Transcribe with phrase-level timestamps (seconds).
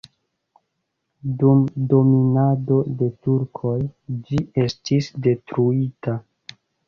[1.41, 1.59] Dum
[1.91, 3.75] dominado de turkoj
[4.31, 6.17] ĝi estis detruita.